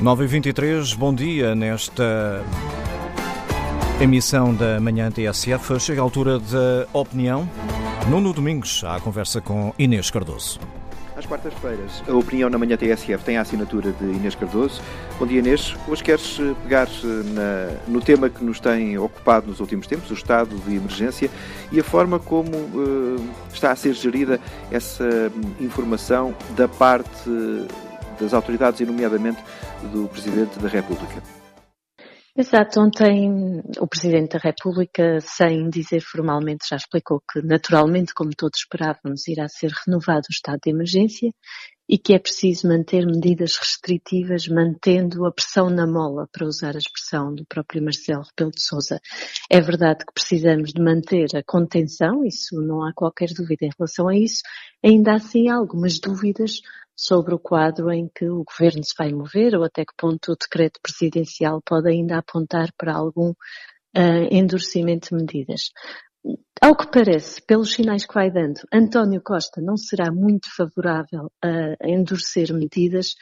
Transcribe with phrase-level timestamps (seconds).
[0.00, 2.44] 9h23, bom dia nesta
[4.00, 5.80] emissão da Manhã TSF.
[5.80, 7.48] Chega a altura da opinião.
[8.08, 10.60] Nuno Domingos, à conversa com Inês Cardoso.
[11.16, 14.80] Às quartas-feiras, a opinião na manhã TSF tem a assinatura de Inês Cardoso.
[15.18, 15.74] Bom dia, Inês.
[15.88, 20.08] Hoje queres eh, pegar eh, na, no tema que nos tem ocupado nos últimos tempos,
[20.12, 21.28] o estado de emergência,
[21.72, 24.38] e a forma como uh, está a ser gerida
[24.70, 27.28] essa hum, informação da parte
[28.20, 29.42] das autoridades, e nomeadamente
[29.92, 31.22] do Presidente da República.
[32.40, 38.60] Exato, ontem o Presidente da República, sem dizer formalmente, já explicou que naturalmente, como todos
[38.60, 41.32] esperávamos, irá ser renovado o estado de emergência
[41.88, 46.78] e que é preciso manter medidas restritivas, mantendo a pressão na mola, para usar a
[46.78, 49.00] expressão do próprio Marcelo Rebelo de Sousa.
[49.50, 54.06] É verdade que precisamos de manter a contenção, isso não há qualquer dúvida em relação
[54.06, 54.42] a isso.
[54.84, 56.60] Ainda assim, há algumas dúvidas
[56.98, 60.36] sobre o quadro em que o governo se vai mover ou até que ponto o
[60.36, 65.70] decreto presidencial pode ainda apontar para algum uh, endurecimento de medidas.
[66.60, 71.88] Ao que parece, pelos sinais que vai dando, António Costa não será muito favorável a
[71.88, 73.14] endurecer medidas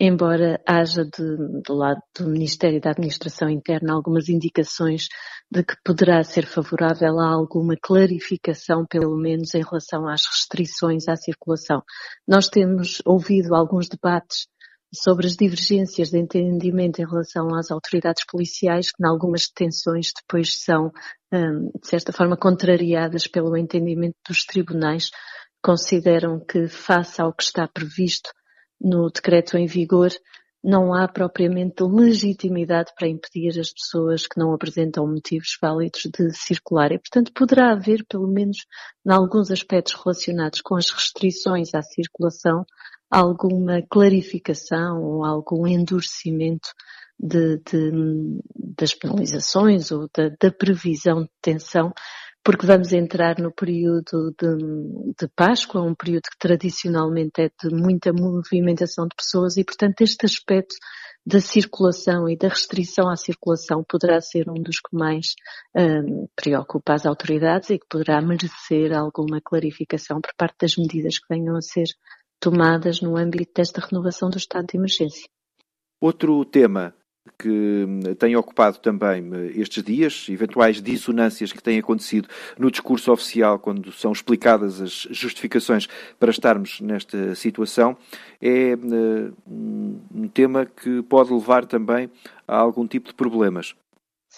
[0.00, 5.08] embora haja de, do lado do Ministério da Administração Interna algumas indicações
[5.50, 11.16] de que poderá ser favorável a alguma clarificação, pelo menos em relação às restrições à
[11.16, 11.82] circulação.
[12.26, 14.46] Nós temos ouvido alguns debates
[14.94, 20.62] sobre as divergências de entendimento em relação às autoridades policiais, que em algumas detenções depois
[20.62, 20.90] são,
[21.32, 25.10] hum, de certa forma, contrariadas pelo entendimento dos tribunais,
[25.62, 28.30] consideram que, face ao que está previsto
[28.80, 30.10] no decreto em vigor,
[30.62, 36.90] não há propriamente legitimidade para impedir as pessoas que não apresentam motivos válidos de circular.
[36.92, 38.58] E, portanto, poderá haver, pelo menos
[39.06, 42.64] em alguns aspectos relacionados com as restrições à circulação,
[43.10, 46.68] alguma clarificação ou algum endurecimento
[47.18, 47.90] de, de,
[48.76, 51.92] das penalizações ou da, da previsão de detenção
[52.48, 54.56] porque vamos entrar no período de,
[55.20, 60.24] de Páscoa, um período que tradicionalmente é de muita movimentação de pessoas e, portanto, este
[60.24, 60.74] aspecto
[61.26, 65.34] da circulação e da restrição à circulação poderá ser um dos que mais
[65.76, 71.26] um, preocupa as autoridades e que poderá merecer alguma clarificação por parte das medidas que
[71.28, 71.88] venham a ser
[72.40, 75.28] tomadas no âmbito desta renovação do estado de emergência.
[76.00, 76.94] Outro tema
[77.38, 82.28] que hum, tem ocupado também hum, estes dias, eventuais dissonâncias que têm acontecido
[82.58, 85.86] no discurso oficial quando são explicadas as justificações
[86.18, 87.96] para estarmos nesta situação,
[88.40, 92.10] é hum, um tema que pode levar também
[92.46, 93.74] a algum tipo de problemas.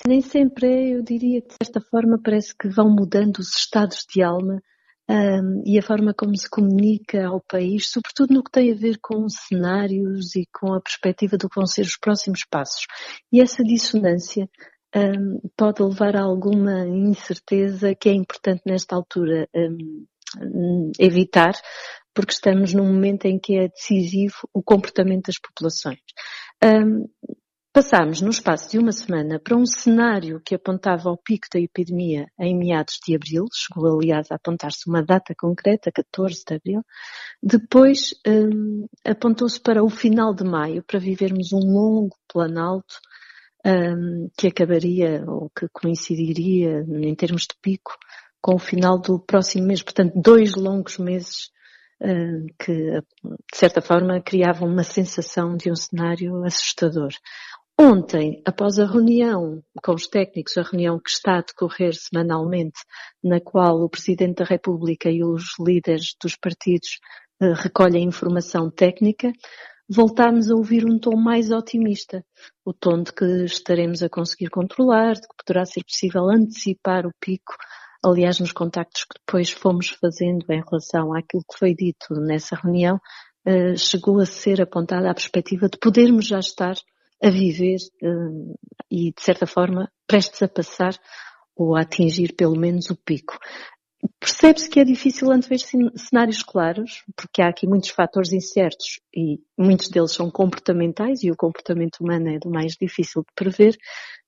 [0.06, 4.22] Nem sempre é, eu diria que desta forma parece que vão mudando os estados de
[4.22, 4.62] alma
[5.10, 8.96] um, e a forma como se comunica ao país, sobretudo no que tem a ver
[9.02, 12.86] com cenários e com a perspectiva do que vão ser os próximos passos.
[13.32, 14.48] E essa dissonância
[14.94, 21.54] um, pode levar a alguma incerteza que é importante nesta altura um, evitar,
[22.14, 25.98] porque estamos num momento em que é decisivo o comportamento das populações.
[26.62, 27.08] Um,
[27.72, 32.26] Passámos, no espaço de uma semana, para um cenário que apontava ao pico da epidemia
[32.36, 36.82] em meados de abril, chegou aliás a apontar-se uma data concreta, 14 de abril.
[37.40, 42.96] Depois um, apontou-se para o final de maio, para vivermos um longo planalto
[43.64, 47.96] um, que acabaria, ou que coincidiria, em termos de pico,
[48.40, 49.80] com o final do próximo mês.
[49.80, 51.50] Portanto, dois longos meses
[52.02, 57.10] hum, que, de certa forma, criavam uma sensação de um cenário assustador.
[57.82, 62.78] Ontem, após a reunião com os técnicos, a reunião que está a decorrer semanalmente,
[63.24, 66.98] na qual o Presidente da República e os líderes dos partidos
[67.40, 69.32] eh, recolhem informação técnica,
[69.88, 72.22] voltámos a ouvir um tom mais otimista.
[72.66, 77.14] O tom de que estaremos a conseguir controlar, de que poderá ser possível antecipar o
[77.18, 77.54] pico.
[78.04, 83.00] Aliás, nos contactos que depois fomos fazendo em relação àquilo que foi dito nessa reunião,
[83.46, 86.74] eh, chegou a ser apontada a perspectiva de podermos já estar
[87.22, 88.58] a viver uh,
[88.90, 90.98] e, de certa forma, prestes a passar
[91.54, 93.38] ou a atingir pelo menos o pico.
[94.18, 95.58] Percebe-se que é difícil antever
[95.94, 101.36] cenários claros, porque há aqui muitos fatores incertos e muitos deles são comportamentais e o
[101.36, 103.76] comportamento humano é do mais difícil de prever,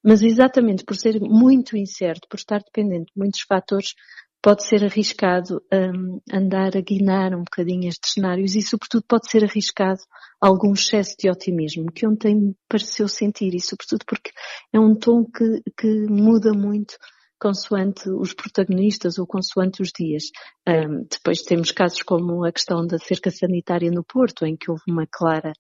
[0.05, 3.95] mas exatamente por ser muito incerto, por estar dependente de muitos fatores,
[4.43, 9.45] pode ser arriscado um, andar a guinar um bocadinho estes cenários e, sobretudo, pode ser
[9.45, 10.01] arriscado
[10.41, 14.33] algum excesso de otimismo, que ontem me pareceu sentir, e sobretudo porque
[14.73, 16.97] é um tom que, que muda muito
[17.41, 20.25] consoante os protagonistas ou consoante os dias.
[20.69, 24.83] Um, depois temos casos como a questão da cerca sanitária no Porto, em que houve
[24.89, 25.53] uma clara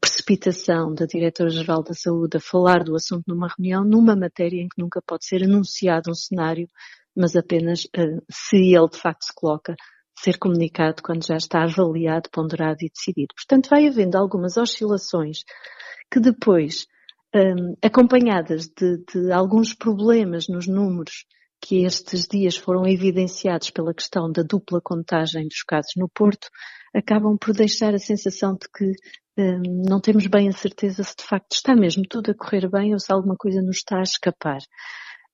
[0.00, 4.80] precipitação da Diretora-Geral da Saúde a falar do assunto numa reunião, numa matéria em que
[4.80, 6.68] nunca pode ser anunciado um cenário,
[7.18, 9.74] mas apenas uh, se ele de facto se coloca,
[10.18, 13.34] ser comunicado quando já está avaliado, ponderado e decidido.
[13.34, 15.38] Portanto, vai havendo algumas oscilações
[16.10, 16.86] que depois,
[17.34, 21.24] um, acompanhadas de, de alguns problemas nos números
[21.60, 26.48] que estes dias foram evidenciados pela questão da dupla contagem dos casos no Porto,
[26.94, 28.92] acabam por deixar a sensação de que
[29.36, 32.92] um, não temos bem a certeza se de facto está mesmo tudo a correr bem
[32.92, 34.58] ou se alguma coisa nos está a escapar.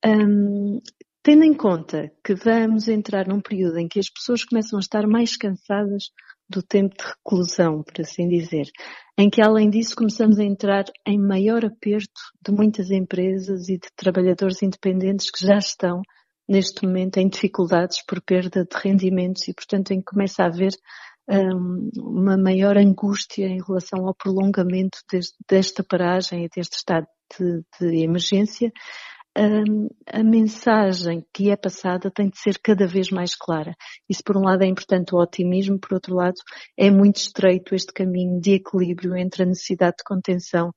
[0.04, 0.80] Um,
[1.24, 5.06] tendo em conta que vamos entrar num período em que as pessoas começam a estar
[5.06, 6.10] mais cansadas
[6.46, 8.66] do tempo de reclusão, por assim dizer,
[9.18, 13.88] em que além disso começamos a entrar em maior aperto de muitas empresas e de
[13.96, 16.02] trabalhadores independentes que já estão
[16.46, 20.74] neste momento em dificuldades por perda de rendimentos e portanto em que começa a haver
[21.26, 27.06] um, uma maior angústia em relação ao prolongamento deste, desta paragem e deste estado
[27.38, 28.70] de, de emergência,
[29.36, 33.74] um, a mensagem que é passada tem de ser cada vez mais clara.
[34.08, 36.36] Isso, por um lado, é importante o otimismo, por outro lado,
[36.76, 40.72] é muito estreito este caminho de equilíbrio entre a necessidade de contenção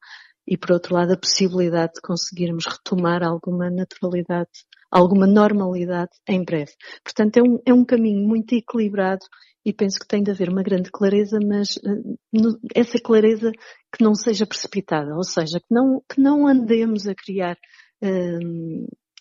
[0.48, 4.50] e, por outro lado, a possibilidade de conseguirmos retomar alguma naturalidade,
[4.89, 6.71] alguma normalidade em breve.
[7.03, 9.25] Portanto, é um, é um caminho muito equilibrado
[9.65, 13.51] e penso que tem de haver uma grande clareza, mas uh, essa clareza
[13.94, 17.57] que não seja precipitada, ou seja, que não, que não andemos a criar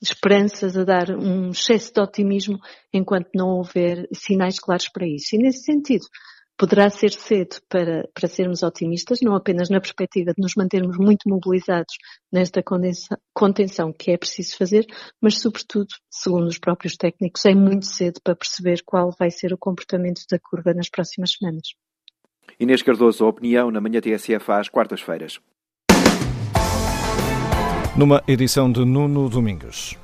[0.03, 2.59] esperanças, a dar um excesso de otimismo
[2.93, 5.35] enquanto não houver sinais claros para isso.
[5.35, 6.05] E nesse sentido,
[6.59, 11.29] poderá ser cedo para, para sermos otimistas, não apenas na perspectiva de nos mantermos muito
[11.29, 11.95] mobilizados
[12.33, 12.63] nesta
[13.35, 14.87] contenção que é preciso fazer,
[15.21, 19.59] mas sobretudo, segundo os próprios técnicos, é muito cedo para perceber qual vai ser o
[19.59, 21.69] comportamento da curva nas próximas semanas.
[22.59, 25.39] Inês Cardoso, opinião na manhã TSF às quartas-feiras.
[27.97, 29.97] Numa edição de Nuno Domingos.